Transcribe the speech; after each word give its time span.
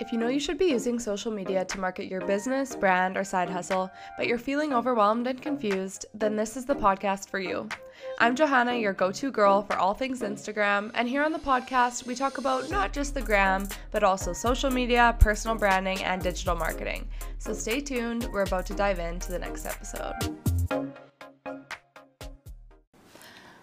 If 0.00 0.10
you 0.10 0.18
know 0.18 0.28
you 0.28 0.40
should 0.40 0.56
be 0.56 0.66
using 0.66 0.98
social 0.98 1.30
media 1.30 1.64
to 1.66 1.78
market 1.78 2.06
your 2.06 2.22
business, 2.22 2.74
brand, 2.74 3.16
or 3.16 3.24
side 3.24 3.50
hustle, 3.50 3.90
but 4.16 4.26
you're 4.26 4.38
feeling 4.38 4.72
overwhelmed 4.72 5.26
and 5.26 5.40
confused, 5.40 6.06
then 6.14 6.34
this 6.34 6.56
is 6.56 6.64
the 6.64 6.74
podcast 6.74 7.28
for 7.28 7.38
you. 7.38 7.68
I'm 8.18 8.34
Johanna, 8.34 8.74
your 8.74 8.94
go 8.94 9.12
to 9.12 9.30
girl 9.30 9.62
for 9.62 9.76
all 9.76 9.94
things 9.94 10.22
Instagram, 10.22 10.90
and 10.94 11.08
here 11.08 11.22
on 11.22 11.32
the 11.32 11.38
podcast, 11.38 12.06
we 12.06 12.14
talk 12.14 12.38
about 12.38 12.70
not 12.70 12.92
just 12.92 13.14
the 13.14 13.20
gram, 13.20 13.68
but 13.90 14.02
also 14.02 14.32
social 14.32 14.70
media, 14.70 15.14
personal 15.20 15.58
branding, 15.58 16.02
and 16.02 16.22
digital 16.22 16.56
marketing. 16.56 17.06
So 17.38 17.52
stay 17.52 17.80
tuned, 17.80 18.28
we're 18.32 18.42
about 18.42 18.66
to 18.66 18.74
dive 18.74 18.98
into 18.98 19.30
the 19.30 19.38
next 19.38 19.66
episode. 19.66 20.41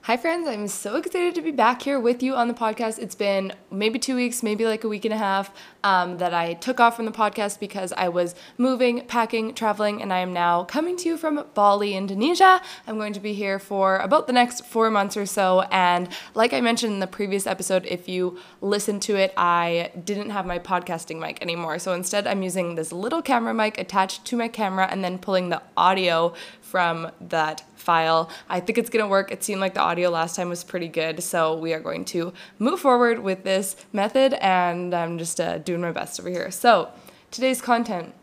Hi, 0.10 0.18
friends. 0.18 0.48
I'm 0.48 0.68
so 0.68 0.96
excited 0.96 1.36
to 1.36 1.42
be 1.44 1.52
back 1.52 1.84
here 1.84 2.00
with 2.00 2.24
you 2.24 2.34
on 2.34 2.48
the 2.48 2.54
podcast. 2.56 2.98
It's 2.98 3.14
been 3.14 3.54
maybe 3.70 4.00
two 4.00 4.16
weeks, 4.16 4.42
maybe 4.42 4.66
like 4.66 4.84
a 4.84 4.88
week 4.88 5.06
and 5.06 5.14
a 5.14 5.18
half 5.18 5.54
um, 5.84 6.18
that 6.18 6.34
I 6.34 6.56
took 6.56 6.80
off 6.80 6.96
from 6.96 7.06
the 7.06 7.12
podcast 7.12 7.60
because 7.60 7.94
I 7.94 8.10
was 8.10 8.34
moving, 8.58 9.06
packing, 9.06 9.54
traveling, 9.54 10.02
and 10.02 10.12
I 10.12 10.18
am 10.18 10.34
now 10.34 10.64
coming 10.64 10.98
to 10.98 11.10
you 11.10 11.16
from 11.16 11.46
Bali, 11.54 11.94
Indonesia. 11.94 12.60
I'm 12.88 12.98
going 12.98 13.14
to 13.14 13.20
be 13.20 13.36
here 13.36 13.60
for 13.60 13.98
about 13.98 14.26
the 14.26 14.34
next 14.34 14.66
four 14.66 14.90
months 14.90 15.16
or 15.16 15.28
so. 15.28 15.62
And 15.70 16.10
like 16.34 16.54
I 16.54 16.62
mentioned 16.62 16.94
in 16.94 17.00
the 17.02 17.06
previous 17.06 17.46
episode, 17.46 17.86
if 17.86 18.10
you 18.10 18.40
listen 18.62 19.00
to 19.02 19.16
it, 19.16 19.32
I 19.38 19.92
didn't 20.06 20.32
have 20.32 20.48
my 20.48 20.58
podcasting 20.58 21.20
mic 21.20 21.40
anymore. 21.44 21.78
So 21.78 21.94
instead, 21.94 22.26
I'm 22.26 22.42
using 22.42 22.74
this 22.74 22.92
little 22.92 23.22
camera 23.22 23.54
mic 23.54 23.78
attached 23.78 24.26
to 24.26 24.36
my 24.36 24.48
camera 24.48 24.88
and 24.90 25.04
then 25.04 25.20
pulling 25.20 25.50
the 25.50 25.62
audio 25.78 26.34
from 26.70 27.12
that 27.20 27.64
file. 27.76 28.30
I 28.48 28.60
think 28.60 28.78
it's 28.78 28.90
to 28.90 29.08
work. 29.08 29.32
It 29.32 29.44
seemed 29.44 29.62
like 29.62 29.74
the 29.74 29.82
audio 29.82 30.10
last 30.10 30.36
time 30.36 30.50
was 30.50 30.64
pretty 30.64 30.88
good, 30.88 31.24
so 31.24 31.58
we 31.58 31.74
are 31.74 31.80
going 31.80 32.06
to 32.06 32.32
move 32.60 32.80
forward 32.80 33.20
with 33.20 33.44
this 33.44 33.76
method, 33.92 34.34
and 34.34 34.94
I'm 34.94 35.18
just 35.18 35.42
uh, 35.42 35.58
doing 35.58 35.82
my 35.82 35.92
best 35.92 36.20
over 36.20 36.30
here. 36.30 36.52
So, 36.52 36.90
today's 37.32 37.62
content. 37.62 38.14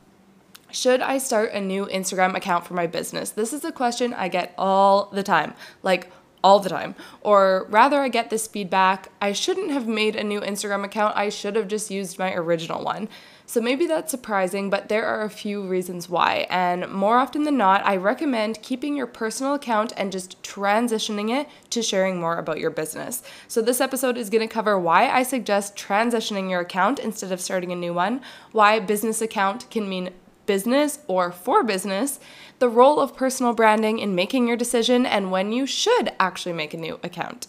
Should 0.70 1.00
I 1.00 1.18
start 1.18 1.52
a 1.52 1.60
new 1.60 1.86
Instagram 1.86 2.36
account 2.36 2.66
for 2.66 2.74
my 2.74 2.86
business? 2.86 3.30
This 3.30 3.52
is 3.52 3.64
a 3.64 3.72
question 3.72 4.14
I 4.14 4.28
get 4.28 4.54
all 4.56 5.06
the 5.06 5.22
time. 5.22 5.54
Like, 5.82 6.10
all 6.46 6.60
the 6.60 6.68
time. 6.68 6.94
Or 7.22 7.66
rather, 7.70 8.00
I 8.00 8.08
get 8.08 8.30
this 8.30 8.46
feedback 8.46 9.10
I 9.20 9.32
shouldn't 9.32 9.72
have 9.72 9.88
made 9.88 10.14
a 10.14 10.22
new 10.22 10.40
Instagram 10.40 10.84
account, 10.84 11.16
I 11.16 11.28
should 11.28 11.56
have 11.56 11.66
just 11.66 11.90
used 11.90 12.20
my 12.20 12.32
original 12.34 12.84
one. 12.84 13.08
So 13.46 13.60
maybe 13.60 13.86
that's 13.86 14.12
surprising, 14.12 14.70
but 14.70 14.88
there 14.88 15.06
are 15.06 15.22
a 15.22 15.30
few 15.30 15.66
reasons 15.66 16.08
why. 16.08 16.46
And 16.48 16.88
more 16.88 17.18
often 17.18 17.42
than 17.42 17.56
not, 17.56 17.84
I 17.84 17.96
recommend 17.96 18.62
keeping 18.62 18.96
your 18.96 19.08
personal 19.08 19.54
account 19.54 19.92
and 19.96 20.12
just 20.12 20.40
transitioning 20.44 21.36
it 21.36 21.48
to 21.70 21.82
sharing 21.82 22.20
more 22.20 22.38
about 22.38 22.60
your 22.60 22.70
business. 22.70 23.24
So 23.48 23.60
this 23.60 23.80
episode 23.80 24.16
is 24.16 24.30
going 24.30 24.46
to 24.46 24.52
cover 24.52 24.78
why 24.78 25.08
I 25.08 25.24
suggest 25.24 25.76
transitioning 25.76 26.48
your 26.48 26.60
account 26.60 27.00
instead 27.00 27.32
of 27.32 27.40
starting 27.40 27.72
a 27.72 27.76
new 27.76 27.92
one, 27.92 28.20
why 28.52 28.78
business 28.78 29.20
account 29.20 29.68
can 29.70 29.88
mean 29.88 30.10
business 30.46 31.00
or 31.06 31.30
for 31.32 31.62
business, 31.62 32.18
the 32.58 32.68
role 32.68 33.00
of 33.00 33.16
personal 33.16 33.52
branding 33.52 33.98
in 33.98 34.14
making 34.14 34.48
your 34.48 34.56
decision, 34.56 35.04
and 35.04 35.30
when 35.30 35.52
you 35.52 35.66
should 35.66 36.12
actually 36.18 36.54
make 36.54 36.72
a 36.72 36.78
new 36.78 36.98
account. 37.02 37.46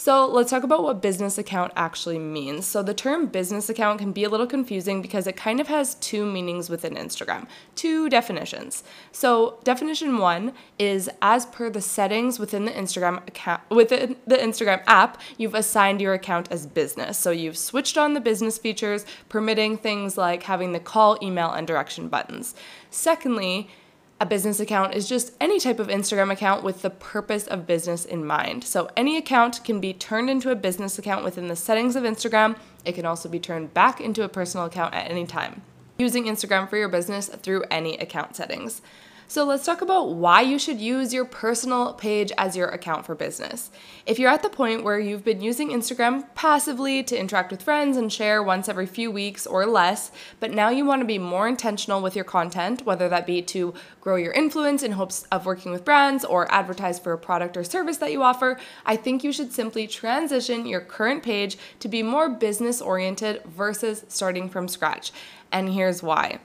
So 0.00 0.24
let's 0.26 0.48
talk 0.48 0.62
about 0.62 0.82
what 0.82 1.02
business 1.02 1.36
account 1.36 1.74
actually 1.76 2.18
means. 2.18 2.64
So 2.64 2.82
the 2.82 2.94
term 2.94 3.26
business 3.26 3.68
account 3.68 3.98
can 3.98 4.12
be 4.12 4.24
a 4.24 4.30
little 4.30 4.46
confusing 4.46 5.02
because 5.02 5.26
it 5.26 5.36
kind 5.36 5.60
of 5.60 5.68
has 5.68 5.96
two 5.96 6.24
meanings 6.24 6.70
within 6.70 6.94
Instagram, 6.94 7.46
two 7.74 8.08
definitions. 8.08 8.82
So 9.12 9.58
definition 9.62 10.16
one 10.16 10.54
is 10.78 11.10
as 11.20 11.44
per 11.44 11.68
the 11.68 11.82
settings 11.82 12.38
within 12.38 12.64
the 12.64 12.70
Instagram 12.70 13.18
account 13.28 13.60
within 13.68 14.16
the 14.26 14.38
Instagram 14.38 14.82
app, 14.86 15.20
you've 15.36 15.54
assigned 15.54 16.00
your 16.00 16.14
account 16.14 16.50
as 16.50 16.66
business. 16.66 17.18
So 17.18 17.30
you've 17.30 17.58
switched 17.58 17.98
on 17.98 18.14
the 18.14 18.22
business 18.22 18.56
features, 18.56 19.04
permitting 19.28 19.76
things 19.76 20.16
like 20.16 20.44
having 20.44 20.72
the 20.72 20.80
call, 20.80 21.18
email, 21.22 21.50
and 21.50 21.66
direction 21.66 22.08
buttons. 22.08 22.54
Secondly, 22.88 23.68
a 24.20 24.26
business 24.26 24.60
account 24.60 24.94
is 24.94 25.08
just 25.08 25.32
any 25.40 25.58
type 25.58 25.78
of 25.78 25.88
Instagram 25.88 26.30
account 26.30 26.62
with 26.62 26.82
the 26.82 26.90
purpose 26.90 27.46
of 27.46 27.66
business 27.66 28.04
in 28.04 28.24
mind. 28.24 28.62
So, 28.64 28.90
any 28.94 29.16
account 29.16 29.64
can 29.64 29.80
be 29.80 29.94
turned 29.94 30.28
into 30.28 30.50
a 30.50 30.54
business 30.54 30.98
account 30.98 31.24
within 31.24 31.48
the 31.48 31.56
settings 31.56 31.96
of 31.96 32.04
Instagram. 32.04 32.56
It 32.84 32.92
can 32.92 33.06
also 33.06 33.30
be 33.30 33.40
turned 33.40 33.72
back 33.72 33.98
into 33.98 34.22
a 34.22 34.28
personal 34.28 34.66
account 34.66 34.92
at 34.92 35.10
any 35.10 35.26
time. 35.26 35.62
Using 35.98 36.24
Instagram 36.24 36.68
for 36.68 36.76
your 36.76 36.90
business 36.90 37.28
through 37.28 37.64
any 37.70 37.96
account 37.96 38.36
settings. 38.36 38.82
So 39.30 39.44
let's 39.44 39.64
talk 39.64 39.80
about 39.80 40.14
why 40.14 40.40
you 40.40 40.58
should 40.58 40.80
use 40.80 41.14
your 41.14 41.24
personal 41.24 41.92
page 41.92 42.32
as 42.36 42.56
your 42.56 42.66
account 42.66 43.06
for 43.06 43.14
business. 43.14 43.70
If 44.04 44.18
you're 44.18 44.28
at 44.28 44.42
the 44.42 44.48
point 44.48 44.82
where 44.82 44.98
you've 44.98 45.22
been 45.22 45.40
using 45.40 45.68
Instagram 45.68 46.24
passively 46.34 47.04
to 47.04 47.16
interact 47.16 47.52
with 47.52 47.62
friends 47.62 47.96
and 47.96 48.12
share 48.12 48.42
once 48.42 48.68
every 48.68 48.86
few 48.86 49.08
weeks 49.08 49.46
or 49.46 49.66
less, 49.66 50.10
but 50.40 50.50
now 50.50 50.68
you 50.68 50.84
want 50.84 51.02
to 51.02 51.06
be 51.06 51.16
more 51.16 51.46
intentional 51.46 52.02
with 52.02 52.16
your 52.16 52.24
content, 52.24 52.84
whether 52.84 53.08
that 53.08 53.24
be 53.24 53.40
to 53.40 53.72
grow 54.00 54.16
your 54.16 54.32
influence 54.32 54.82
in 54.82 54.90
hopes 54.90 55.24
of 55.30 55.46
working 55.46 55.70
with 55.70 55.84
brands 55.84 56.24
or 56.24 56.52
advertise 56.52 56.98
for 56.98 57.12
a 57.12 57.16
product 57.16 57.56
or 57.56 57.62
service 57.62 57.98
that 57.98 58.10
you 58.10 58.24
offer, 58.24 58.58
I 58.84 58.96
think 58.96 59.22
you 59.22 59.30
should 59.30 59.52
simply 59.52 59.86
transition 59.86 60.66
your 60.66 60.80
current 60.80 61.22
page 61.22 61.56
to 61.78 61.86
be 61.86 62.02
more 62.02 62.28
business 62.28 62.82
oriented 62.82 63.44
versus 63.44 64.04
starting 64.08 64.48
from 64.48 64.66
scratch. 64.66 65.12
And 65.52 65.68
here's 65.68 66.02
why. 66.02 66.40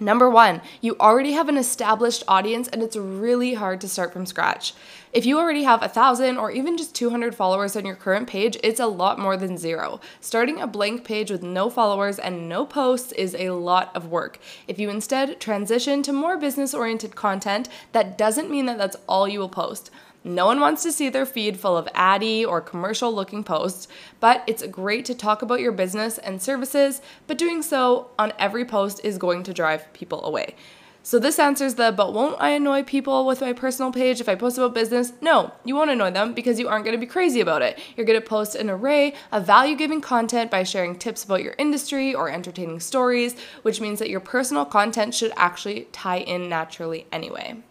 Number 0.00 0.30
one, 0.30 0.60
you 0.80 0.96
already 1.00 1.32
have 1.32 1.48
an 1.48 1.56
established 1.56 2.22
audience 2.28 2.68
and 2.68 2.84
it's 2.84 2.94
really 2.94 3.54
hard 3.54 3.80
to 3.80 3.88
start 3.88 4.12
from 4.12 4.26
scratch. 4.26 4.72
If 5.12 5.26
you 5.26 5.38
already 5.38 5.64
have 5.64 5.82
a 5.82 5.88
thousand 5.88 6.38
or 6.38 6.52
even 6.52 6.76
just 6.76 6.94
200 6.94 7.34
followers 7.34 7.74
on 7.74 7.84
your 7.84 7.96
current 7.96 8.28
page, 8.28 8.56
it's 8.62 8.78
a 8.78 8.86
lot 8.86 9.18
more 9.18 9.36
than 9.36 9.58
zero. 9.58 10.00
Starting 10.20 10.60
a 10.60 10.68
blank 10.68 11.02
page 11.02 11.32
with 11.32 11.42
no 11.42 11.68
followers 11.68 12.20
and 12.20 12.48
no 12.48 12.64
posts 12.64 13.10
is 13.12 13.34
a 13.34 13.50
lot 13.50 13.90
of 13.96 14.08
work. 14.08 14.38
If 14.68 14.78
you 14.78 14.88
instead 14.88 15.40
transition 15.40 16.04
to 16.04 16.12
more 16.12 16.36
business 16.36 16.74
oriented 16.74 17.16
content, 17.16 17.68
that 17.90 18.16
doesn't 18.16 18.50
mean 18.50 18.66
that 18.66 18.78
that's 18.78 18.96
all 19.08 19.26
you 19.26 19.40
will 19.40 19.48
post. 19.48 19.90
No 20.28 20.44
one 20.44 20.60
wants 20.60 20.82
to 20.82 20.92
see 20.92 21.08
their 21.08 21.24
feed 21.24 21.58
full 21.58 21.74
of 21.74 21.88
addy 21.94 22.44
or 22.44 22.60
commercial 22.60 23.10
looking 23.14 23.42
posts, 23.42 23.88
but 24.20 24.44
it's 24.46 24.66
great 24.66 25.06
to 25.06 25.14
talk 25.14 25.40
about 25.40 25.60
your 25.60 25.72
business 25.72 26.18
and 26.18 26.42
services, 26.42 27.00
but 27.26 27.38
doing 27.38 27.62
so 27.62 28.10
on 28.18 28.34
every 28.38 28.66
post 28.66 29.00
is 29.02 29.16
going 29.16 29.42
to 29.44 29.54
drive 29.54 29.90
people 29.94 30.22
away. 30.24 30.54
So 31.02 31.18
this 31.18 31.38
answers 31.38 31.76
the 31.76 31.92
but 31.92 32.12
won't 32.12 32.38
I 32.38 32.50
annoy 32.50 32.82
people 32.82 33.24
with 33.24 33.40
my 33.40 33.54
personal 33.54 33.90
page 33.90 34.20
if 34.20 34.28
I 34.28 34.34
post 34.34 34.58
about 34.58 34.74
business? 34.74 35.14
No, 35.22 35.52
you 35.64 35.74
won't 35.74 35.90
annoy 35.90 36.10
them 36.10 36.34
because 36.34 36.58
you 36.58 36.68
aren't 36.68 36.84
going 36.84 36.94
to 36.94 37.00
be 37.00 37.10
crazy 37.10 37.40
about 37.40 37.62
it. 37.62 37.78
You're 37.96 38.04
going 38.04 38.20
to 38.20 38.26
post 38.26 38.54
an 38.54 38.68
array 38.68 39.14
of 39.32 39.46
value-giving 39.46 40.02
content 40.02 40.50
by 40.50 40.62
sharing 40.62 40.98
tips 40.98 41.24
about 41.24 41.42
your 41.42 41.54
industry 41.56 42.14
or 42.14 42.28
entertaining 42.28 42.80
stories, 42.80 43.34
which 43.62 43.80
means 43.80 43.98
that 44.00 44.10
your 44.10 44.20
personal 44.20 44.66
content 44.66 45.14
should 45.14 45.32
actually 45.36 45.88
tie 45.92 46.18
in 46.18 46.50
naturally 46.50 47.06
anyway. 47.10 47.62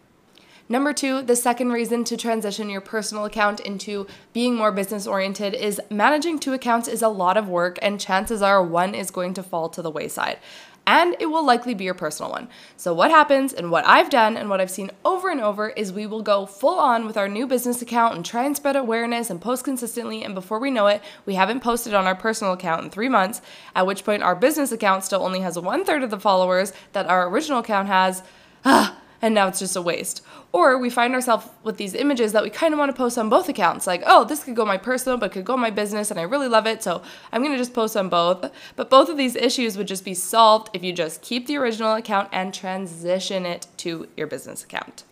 Number 0.69 0.91
two, 0.91 1.22
the 1.22 1.35
second 1.35 1.72
reason 1.72 2.03
to 2.05 2.17
transition 2.17 2.69
your 2.69 2.81
personal 2.81 3.23
account 3.23 3.61
into 3.61 4.05
being 4.33 4.55
more 4.55 4.72
business 4.72 5.07
oriented 5.07 5.53
is 5.53 5.79
managing 5.89 6.39
two 6.39 6.51
accounts 6.51 6.89
is 6.89 7.01
a 7.01 7.07
lot 7.07 7.38
of 7.38 7.47
work, 7.47 7.79
and 7.81 8.01
chances 8.01 8.41
are 8.41 8.61
one 8.61 8.94
is 8.94 9.09
going 9.09 9.33
to 9.35 9.44
fall 9.44 9.69
to 9.69 9.81
the 9.81 9.91
wayside. 9.91 10.39
And 10.85 11.16
it 11.19 11.25
will 11.25 11.45
likely 11.45 11.73
be 11.73 11.83
your 11.83 11.94
personal 11.94 12.31
one. 12.31 12.47
So, 12.77 12.94
what 12.94 13.11
happens, 13.11 13.53
and 13.53 13.72
what 13.72 13.85
I've 13.85 14.09
done, 14.09 14.38
and 14.38 14.50
what 14.50 14.61
I've 14.61 14.72
seen 14.72 14.91
over 15.03 15.29
and 15.29 15.41
over, 15.41 15.69
is 15.69 15.91
we 15.91 16.06
will 16.06 16.22
go 16.22 16.45
full 16.45 16.79
on 16.79 17.06
with 17.06 17.17
our 17.17 17.27
new 17.27 17.45
business 17.45 17.81
account 17.81 18.16
and 18.16 18.25
try 18.25 18.45
and 18.45 18.56
spread 18.56 18.77
awareness 18.77 19.29
and 19.29 19.41
post 19.41 19.66
consistently. 19.66 20.23
And 20.23 20.33
before 20.33 20.59
we 20.59 20.72
know 20.72 20.88
it, 20.88 21.01
we 21.25 21.35
haven't 21.35 21.61
posted 21.61 21.94
on 21.94 22.07
our 22.07 22.16
personal 22.16 22.53
account 22.53 22.85
in 22.85 22.89
three 22.89 23.09
months, 23.09 23.41
at 23.75 23.85
which 23.85 24.06
point 24.06 24.23
our 24.23 24.35
business 24.35 24.72
account 24.72 25.03
still 25.03 25.23
only 25.23 25.41
has 25.41 25.59
one 25.59 25.83
third 25.83 26.03
of 26.03 26.09
the 26.09 26.19
followers 26.19 26.72
that 26.94 27.07
our 27.07 27.29
original 27.29 27.59
account 27.59 27.89
has. 27.89 28.23
Ah, 28.63 28.97
And 29.22 29.33
now 29.33 29.47
it's 29.47 29.59
just 29.59 29.75
a 29.75 29.81
waste. 29.81 30.22
Or 30.51 30.78
we 30.78 30.89
find 30.89 31.13
ourselves 31.13 31.47
with 31.63 31.78
these 31.78 31.94
images 31.94 32.33
that 32.33 32.44
we 32.44 32.50
kind 32.50 32.73
of 32.73 32.78
want 32.78 32.89
to 32.89 32.97
post 32.97 33.17
on 33.17 33.29
both 33.29 33.50
accounts. 33.50 33.88
Like, 33.88 34.03
oh, 34.05 34.23
this 34.23 34.44
could 34.44 34.55
go 34.55 34.66
my 34.66 34.78
personal, 34.78 35.17
but 35.17 35.31
could 35.31 35.45
go 35.45 35.57
my 35.57 35.69
business, 35.72 36.11
and 36.11 36.19
I 36.19 36.23
really 36.23 36.47
love 36.47 36.67
it, 36.67 36.83
so 36.83 37.01
I'm 37.31 37.44
to 37.44 37.57
just 37.57 37.73
post 37.73 37.97
on 37.97 38.09
both. 38.09 38.51
But 38.75 38.89
both 38.89 39.09
of 39.09 39.18
these 39.18 39.36
issues 39.36 39.77
would 39.77 39.88
just 39.88 40.06
be 40.06 40.13
solved 40.13 40.69
if 40.74 40.83
you 40.83 40.94
just 40.94 41.21
keep 41.21 41.47
the 41.47 41.57
original 41.57 41.94
account 41.94 42.30
and 42.31 42.53
transition 42.53 43.45
it 43.45 43.68
to 43.77 44.07
your 44.15 44.27
business 44.27 44.63
account. 44.63 45.03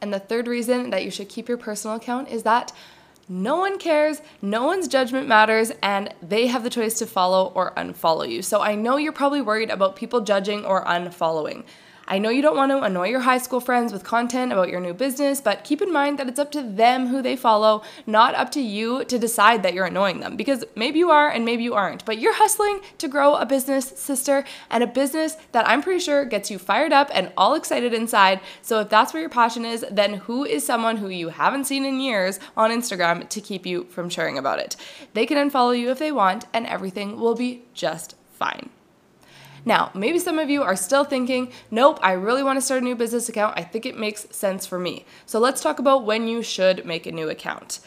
And 0.00 0.12
the 0.12 0.20
third 0.20 0.46
reason 0.46 0.90
that 0.90 1.04
you 1.04 1.10
should 1.10 1.28
keep 1.28 1.48
your 1.48 1.58
personal 1.58 1.96
account 1.96 2.28
is 2.28 2.42
that 2.44 2.72
no 3.28 3.56
one 3.56 3.78
cares, 3.78 4.22
no 4.40 4.64
one's 4.64 4.88
judgment 4.88 5.28
matters, 5.28 5.70
and 5.82 6.14
they 6.22 6.46
have 6.46 6.64
the 6.64 6.70
choice 6.70 6.98
to 6.98 7.06
follow 7.06 7.52
or 7.54 7.72
unfollow 7.74 8.28
you. 8.28 8.40
So 8.42 8.62
I 8.62 8.74
know 8.74 8.96
you're 8.96 9.12
probably 9.12 9.42
worried 9.42 9.70
about 9.70 9.96
people 9.96 10.22
judging 10.22 10.64
or 10.64 10.84
unfollowing. 10.84 11.64
I 12.10 12.18
know 12.18 12.30
you 12.30 12.40
don't 12.40 12.56
want 12.56 12.72
to 12.72 12.80
annoy 12.80 13.08
your 13.08 13.20
high 13.20 13.36
school 13.36 13.60
friends 13.60 13.92
with 13.92 14.02
content 14.02 14.50
about 14.50 14.70
your 14.70 14.80
new 14.80 14.94
business, 14.94 15.42
but 15.42 15.62
keep 15.62 15.82
in 15.82 15.92
mind 15.92 16.18
that 16.18 16.26
it's 16.26 16.38
up 16.38 16.50
to 16.52 16.62
them 16.62 17.08
who 17.08 17.20
they 17.20 17.36
follow, 17.36 17.82
not 18.06 18.34
up 18.34 18.50
to 18.52 18.62
you 18.62 19.04
to 19.04 19.18
decide 19.18 19.62
that 19.62 19.74
you're 19.74 19.84
annoying 19.84 20.20
them 20.20 20.34
because 20.34 20.64
maybe 20.74 20.98
you 20.98 21.10
are 21.10 21.28
and 21.28 21.44
maybe 21.44 21.64
you 21.64 21.74
aren't. 21.74 22.06
But 22.06 22.18
you're 22.18 22.32
hustling 22.34 22.80
to 22.96 23.08
grow 23.08 23.34
a 23.34 23.44
business, 23.44 23.88
sister, 23.88 24.44
and 24.70 24.82
a 24.82 24.86
business 24.86 25.36
that 25.52 25.68
I'm 25.68 25.82
pretty 25.82 26.00
sure 26.00 26.24
gets 26.24 26.50
you 26.50 26.58
fired 26.58 26.94
up 26.94 27.10
and 27.12 27.30
all 27.36 27.54
excited 27.54 27.92
inside. 27.92 28.40
So 28.62 28.80
if 28.80 28.88
that's 28.88 29.12
where 29.12 29.20
your 29.20 29.28
passion 29.28 29.66
is, 29.66 29.84
then 29.90 30.14
who 30.14 30.46
is 30.46 30.64
someone 30.64 30.96
who 30.96 31.10
you 31.10 31.28
haven't 31.28 31.66
seen 31.66 31.84
in 31.84 32.00
years 32.00 32.40
on 32.56 32.70
Instagram 32.70 33.28
to 33.28 33.40
keep 33.42 33.66
you 33.66 33.84
from 33.84 34.08
sharing 34.08 34.38
about 34.38 34.60
it? 34.60 34.76
They 35.12 35.26
can 35.26 35.36
unfollow 35.36 35.78
you 35.78 35.90
if 35.90 35.98
they 35.98 36.12
want, 36.12 36.46
and 36.54 36.66
everything 36.66 37.20
will 37.20 37.34
be 37.34 37.64
just 37.74 38.14
fine. 38.32 38.70
Now, 39.64 39.90
maybe 39.94 40.18
some 40.18 40.38
of 40.38 40.50
you 40.50 40.62
are 40.62 40.76
still 40.76 41.04
thinking, 41.04 41.50
nope, 41.70 41.98
I 42.02 42.12
really 42.12 42.42
want 42.42 42.56
to 42.56 42.60
start 42.60 42.82
a 42.82 42.84
new 42.84 42.94
business 42.94 43.28
account. 43.28 43.54
I 43.56 43.62
think 43.62 43.86
it 43.86 43.98
makes 43.98 44.26
sense 44.30 44.66
for 44.66 44.78
me. 44.78 45.04
So 45.26 45.38
let's 45.38 45.60
talk 45.60 45.78
about 45.78 46.04
when 46.04 46.28
you 46.28 46.42
should 46.42 46.86
make 46.86 47.06
a 47.06 47.12
new 47.12 47.28
account. 47.28 47.80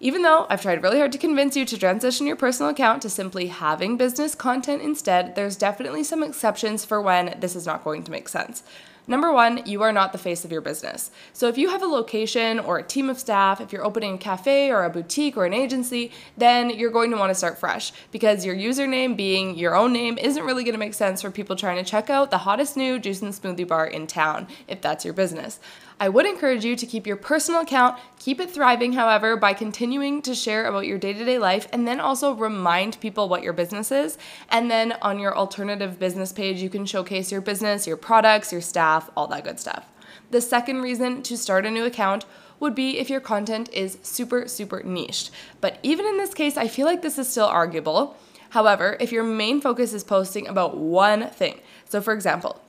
Even 0.00 0.22
though 0.22 0.46
I've 0.50 0.62
tried 0.62 0.82
really 0.82 0.98
hard 0.98 1.12
to 1.12 1.18
convince 1.18 1.56
you 1.56 1.64
to 1.64 1.78
transition 1.78 2.26
your 2.26 2.34
personal 2.34 2.70
account 2.70 3.02
to 3.02 3.08
simply 3.08 3.46
having 3.46 3.96
business 3.96 4.34
content 4.34 4.82
instead, 4.82 5.36
there's 5.36 5.54
definitely 5.54 6.02
some 6.02 6.24
exceptions 6.24 6.84
for 6.84 7.00
when 7.00 7.36
this 7.38 7.54
is 7.54 7.66
not 7.66 7.84
going 7.84 8.02
to 8.02 8.10
make 8.10 8.28
sense. 8.28 8.64
Number 9.08 9.32
one, 9.32 9.66
you 9.66 9.82
are 9.82 9.92
not 9.92 10.12
the 10.12 10.18
face 10.18 10.44
of 10.44 10.52
your 10.52 10.60
business. 10.60 11.10
So 11.32 11.48
if 11.48 11.58
you 11.58 11.70
have 11.70 11.82
a 11.82 11.86
location 11.86 12.60
or 12.60 12.78
a 12.78 12.84
team 12.84 13.10
of 13.10 13.18
staff, 13.18 13.60
if 13.60 13.72
you're 13.72 13.84
opening 13.84 14.14
a 14.14 14.18
cafe 14.18 14.70
or 14.70 14.84
a 14.84 14.90
boutique 14.90 15.36
or 15.36 15.44
an 15.44 15.52
agency, 15.52 16.12
then 16.36 16.70
you're 16.70 16.90
going 16.90 17.10
to 17.10 17.16
want 17.16 17.30
to 17.30 17.34
start 17.34 17.58
fresh 17.58 17.92
because 18.12 18.46
your 18.46 18.54
username 18.54 19.16
being 19.16 19.56
your 19.56 19.74
own 19.74 19.92
name 19.92 20.18
isn't 20.18 20.44
really 20.44 20.62
going 20.62 20.74
to 20.74 20.78
make 20.78 20.94
sense 20.94 21.20
for 21.20 21.32
people 21.32 21.56
trying 21.56 21.82
to 21.82 21.90
check 21.90 22.10
out 22.10 22.30
the 22.30 22.38
hottest 22.38 22.76
new 22.76 23.00
juice 23.00 23.22
and 23.22 23.32
smoothie 23.32 23.66
bar 23.66 23.86
in 23.86 24.06
town 24.06 24.46
if 24.68 24.80
that's 24.80 25.04
your 25.04 25.14
business. 25.14 25.58
I 26.02 26.08
would 26.08 26.26
encourage 26.26 26.64
you 26.64 26.74
to 26.74 26.84
keep 26.84 27.06
your 27.06 27.14
personal 27.14 27.60
account, 27.60 27.96
keep 28.18 28.40
it 28.40 28.50
thriving, 28.50 28.94
however, 28.94 29.36
by 29.36 29.52
continuing 29.52 30.20
to 30.22 30.34
share 30.34 30.64
about 30.64 30.84
your 30.84 30.98
day 30.98 31.12
to 31.12 31.24
day 31.24 31.38
life 31.38 31.68
and 31.72 31.86
then 31.86 32.00
also 32.00 32.34
remind 32.34 32.98
people 32.98 33.28
what 33.28 33.44
your 33.44 33.52
business 33.52 33.92
is. 33.92 34.18
And 34.50 34.68
then 34.68 34.94
on 35.00 35.20
your 35.20 35.36
alternative 35.36 36.00
business 36.00 36.32
page, 36.32 36.60
you 36.60 36.68
can 36.68 36.86
showcase 36.86 37.30
your 37.30 37.40
business, 37.40 37.86
your 37.86 37.96
products, 37.96 38.50
your 38.50 38.60
staff, 38.60 39.10
all 39.16 39.28
that 39.28 39.44
good 39.44 39.60
stuff. 39.60 39.86
The 40.32 40.40
second 40.40 40.82
reason 40.82 41.22
to 41.22 41.36
start 41.36 41.66
a 41.66 41.70
new 41.70 41.84
account 41.84 42.24
would 42.58 42.74
be 42.74 42.98
if 42.98 43.08
your 43.08 43.20
content 43.20 43.72
is 43.72 43.96
super, 44.02 44.48
super 44.48 44.82
niched. 44.82 45.30
But 45.60 45.78
even 45.84 46.04
in 46.04 46.16
this 46.16 46.34
case, 46.34 46.56
I 46.56 46.66
feel 46.66 46.86
like 46.86 47.02
this 47.02 47.16
is 47.16 47.28
still 47.28 47.46
arguable. 47.46 48.16
However, 48.50 48.96
if 48.98 49.12
your 49.12 49.22
main 49.22 49.60
focus 49.60 49.92
is 49.92 50.02
posting 50.02 50.48
about 50.48 50.76
one 50.76 51.28
thing, 51.28 51.60
so 51.88 52.00
for 52.00 52.12
example, 52.12 52.60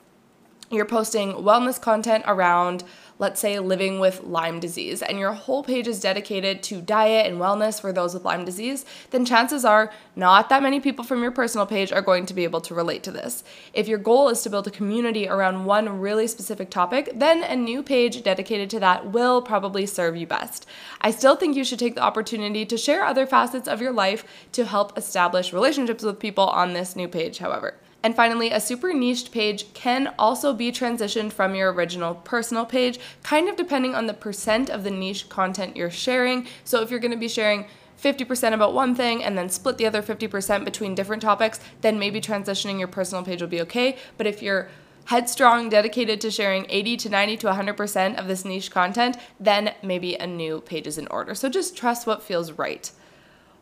you're 0.72 0.86
posting 0.86 1.34
wellness 1.34 1.80
content 1.80 2.24
around 2.28 2.84
let's 3.20 3.40
say, 3.40 3.60
living 3.60 4.00
with 4.00 4.24
Lyme 4.24 4.60
disease, 4.60 5.02
and 5.02 5.20
your 5.20 5.34
whole 5.34 5.64
page 5.64 5.88
is 5.88 6.00
dedicated 6.00 6.64
to 6.64 6.82
diet 6.82 7.26
and 7.26 7.40
wellness 7.40 7.80
for 7.80 7.94
those 7.94 8.14
with 8.14 8.26
Lyme 8.26 8.44
disease, 8.44 8.86
then 9.12 9.26
chances 9.26 9.64
are 9.64 9.92
not 10.16 10.50
that 10.50 10.64
many 10.64 10.80
people 10.80 11.06
from 11.06 11.22
your 11.22 11.32
personal 11.32 11.66
page 11.66 11.92
are 11.92 12.02
going 12.02 12.26
to 12.26 12.34
be 12.34 12.44
able 12.44 12.62
to 12.62 12.74
relate 12.74 13.04
to 13.04 13.12
this. 13.12 13.44
If 13.74 13.88
your 13.88 14.00
goal 14.00 14.30
is 14.30 14.42
to 14.42 14.50
build 14.50 14.68
a 14.68 14.72
community 14.72 15.28
around 15.28 15.66
one 15.66 16.02
really 16.02 16.28
specific 16.28 16.70
topic, 16.70 17.12
then 17.16 17.44
a 17.44 17.56
new 17.56 17.84
page 17.84 18.24
dedicated 18.24 18.70
to 18.72 18.80
that 18.80 19.12
will 19.12 19.42
probably 19.42 19.86
serve 19.86 20.18
you 20.18 20.28
best. 20.28 20.66
I 21.02 21.12
still 21.12 21.36
think 21.36 21.56
you 21.56 21.64
should 21.64 21.80
take 21.80 21.96
the 21.96 22.02
opportunity 22.02 22.66
to 22.66 22.78
share 22.78 23.06
other 23.06 23.28
facets 23.28 23.68
of 23.68 23.82
your 23.82 23.94
life 23.94 24.26
to 24.54 24.66
help 24.66 24.98
establish 24.98 25.54
relationships 25.54 26.04
with 26.04 26.20
people 26.20 26.48
on 26.48 26.74
this 26.74 26.96
new 26.96 27.08
page, 27.08 27.38
however. 27.38 27.76
And 28.04 28.14
finally, 28.16 28.52
a 28.52 28.60
super 28.60 28.94
niched 28.94 29.32
page 29.32 29.74
can 29.74 30.14
also 30.20 30.54
be 30.54 30.74
transitioned 30.74 31.32
from 31.32 31.56
your 31.56 31.72
original 31.72 32.16
personal 32.16 32.66
page, 32.66 33.00
kind 33.24 33.48
of 33.48 33.56
depending 33.56 33.96
on 33.96 34.08
the 34.08 34.14
percent 34.14 34.70
of 34.70 34.84
the 34.84 34.92
niche 34.92 35.30
content 35.30 35.78
you're 35.78 35.90
sharing. 35.90 36.46
So 36.66 36.82
if 36.82 36.92
you're 36.92 37.00
going 37.00 37.12
to 37.12 37.18
be 37.18 37.30
sharing 37.30 37.66
50% 38.04 38.54
about 38.54 38.74
one 38.74 38.94
thing 38.94 39.24
and 39.24 39.38
then 39.38 39.48
split 39.48 39.78
the 39.78 39.86
other 39.86 40.02
50% 40.02 40.66
between 40.66 40.94
different 40.94 41.22
topics, 41.22 41.62
then 41.80 41.98
maybe 41.98 42.20
transitioning 42.20 42.78
your 42.78 42.90
personal 42.90 43.24
page 43.24 43.42
will 43.42 43.48
be 43.48 43.62
okay. 43.62 43.98
But 44.18 44.28
if 44.28 44.42
you're 44.42 44.68
headstrong, 45.06 45.70
dedicated 45.70 46.20
to 46.22 46.32
sharing 46.32 46.66
80 46.70 46.98
to 46.98 47.10
90 47.10 47.38
to 47.38 47.48
100% 47.48 48.20
of 48.20 48.28
this 48.28 48.44
niche 48.44 48.72
content, 48.72 49.18
then 49.40 49.74
maybe 49.82 50.16
a 50.16 50.28
new 50.28 50.60
page 50.62 50.88
is 50.88 50.98
in 50.98 51.08
order. 51.08 51.34
So 51.36 51.50
just 51.50 51.78
trust 51.78 52.06
what 52.06 52.22
feels 52.22 52.52
right. 52.52 52.92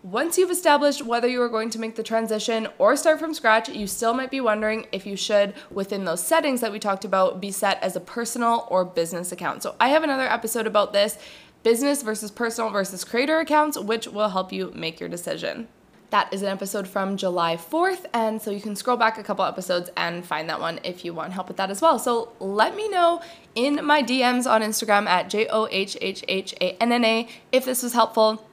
Once 0.04 0.36
you've 0.36 0.50
established 0.50 1.06
whether 1.06 1.28
you 1.28 1.40
are 1.40 1.48
going 1.48 1.70
to 1.70 1.78
make 1.78 1.96
the 1.96 2.02
transition 2.02 2.68
or 2.80 2.96
start 2.96 3.20
from 3.20 3.36
scratch, 3.36 3.70
you 3.70 3.86
still 3.86 4.16
might 4.16 4.32
be 4.32 4.42
wondering 4.42 4.88
if 4.92 5.06
you 5.06 5.16
should, 5.16 5.54
within 5.70 6.06
those 6.06 6.24
settings 6.24 6.60
that 6.60 6.72
we 6.72 6.80
talked 6.80 7.06
about, 7.06 7.40
be 7.40 7.52
set 7.52 7.82
as 7.84 7.96
a 7.96 8.00
personal 8.00 8.68
or 8.72 8.84
business 8.84 9.32
account. 9.32 9.62
So 9.62 9.76
I 9.80 9.90
have 9.90 10.02
another 10.02 10.24
episode 10.24 10.66
about 10.66 10.92
this 10.92 11.20
business 11.62 12.02
versus 12.02 12.32
personal 12.32 12.72
versus 12.72 13.04
creator 13.04 13.40
accounts, 13.40 13.78
which 13.78 14.08
will 14.08 14.30
help 14.30 14.52
you 14.52 14.72
make 14.74 15.00
your 15.00 15.08
decision. 15.08 15.68
That 16.10 16.34
is 16.34 16.42
an 16.42 16.48
episode 16.48 16.88
from 16.88 17.16
July 17.16 17.56
4th, 17.56 18.06
and 18.12 18.42
so 18.42 18.50
you 18.50 18.60
can 18.60 18.76
scroll 18.76 18.98
back 18.98 19.20
a 19.20 19.24
couple 19.24 19.46
episodes 19.46 19.92
and 19.96 20.26
find 20.26 20.50
that 20.50 20.60
one 20.60 20.80
if 20.84 21.06
you 21.06 21.14
want 21.14 21.32
help 21.34 21.48
with 21.48 21.58
that 21.58 21.70
as 21.70 21.80
well. 21.80 22.00
So 22.00 22.34
let 22.40 22.76
me 22.76 22.90
know 22.90 23.22
in 23.54 23.86
my 23.86 24.02
DMs 24.02 24.50
on 24.50 24.64
Instagram 24.64 25.06
at 25.06 25.30
J 25.30 25.46
O 25.48 25.68
H 25.70 25.96
H 26.02 26.26
H 26.28 26.56
A 26.60 26.76
N 26.82 26.92
N 26.92 27.06
A 27.06 27.30
if 27.52 27.66
this 27.66 27.84
was 27.84 27.94
helpful 27.94 28.44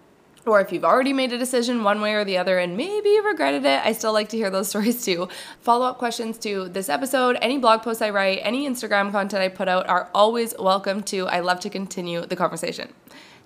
or 0.49 0.61
if 0.61 0.73
you've 0.73 0.85
already 0.85 1.13
made 1.13 1.33
a 1.33 1.39
decision 1.39 1.85
one 1.85 2.01
way 2.01 2.15
or 2.15 2.25
the 2.25 2.39
other 2.39 2.59
and 2.59 2.77
maybe 2.77 3.09
you 3.11 3.27
regretted 3.27 3.65
it, 3.65 3.81
I 3.85 3.93
still 3.93 4.13
like 4.13 4.29
to 4.31 4.37
hear 4.37 4.51
those 4.51 4.69
stories 4.73 5.05
too. 5.05 5.29
Follow 5.61 5.87
up 5.87 5.99
questions 5.99 6.39
to 6.39 6.69
this 6.69 6.89
episode, 6.89 7.39
any 7.41 7.59
blog 7.59 7.83
posts 7.83 8.03
I 8.03 8.11
write, 8.11 8.41
any 8.43 8.69
Instagram 8.69 9.13
content 9.13 9.43
I 9.43 9.49
put 9.49 9.69
out 9.69 9.89
are 9.89 10.09
always 10.15 10.55
welcome 10.59 11.03
too. 11.03 11.27
I 11.27 11.41
love 11.41 11.61
to 11.61 11.71
continue 11.71 12.27
the 12.27 12.37
conversation. 12.37 12.93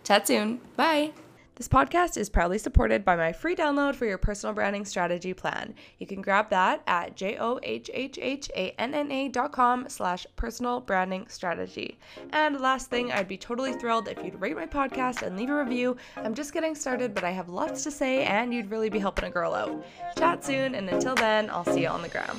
Chat 0.05 0.27
soon. 0.27 0.61
Bye. 0.77 1.13
This 1.62 1.69
podcast 1.69 2.17
is 2.17 2.29
proudly 2.29 2.59
supported 2.59 3.05
by 3.05 3.14
my 3.14 3.32
free 3.32 3.55
download 3.55 3.94
for 3.94 4.05
your 4.05 4.19
personal 4.19 4.53
branding 4.53 4.85
strategy 4.85 5.32
plan. 5.32 5.76
You 6.00 6.09
can 6.09 6.20
grab 6.20 6.50
that 6.50 6.82
at 6.88 7.14
J-O-H-H-H-A-N-N-A 7.14 7.69
dot 9.29 9.53
com 9.53 9.88
slash 9.88 10.26
personal 10.35 10.81
branding 10.81 11.29
strategy. 11.29 12.00
And 12.31 12.61
last 12.61 12.91
thing, 12.91 13.12
I'd 13.12 13.29
be 13.29 13.37
totally 13.37 13.75
thrilled 13.75 14.09
if 14.09 14.25
you'd 14.25 14.41
rate 14.41 14.56
my 14.56 14.67
podcast 14.67 15.23
and 15.23 15.37
leave 15.37 15.50
a 15.50 15.62
review. 15.62 15.97
I'm 16.17 16.35
just 16.35 16.53
getting 16.53 16.75
started, 16.75 17.14
but 17.14 17.23
I 17.23 17.31
have 17.31 17.49
lots 17.49 17.85
to 17.85 17.93
say 17.93 18.25
and 18.25 18.53
you'd 18.53 18.69
really 18.69 18.91
be 18.91 18.99
helping 18.99 19.26
a 19.26 19.31
girl 19.31 19.55
out. 19.55 19.85
Chat 20.19 20.44
soon, 20.44 20.75
and 20.75 20.88
until 20.88 21.15
then, 21.15 21.49
I'll 21.49 21.65
see 21.65 21.82
you 21.82 21.88
on 21.88 22.03
the 22.03 22.08
gram. 22.08 22.38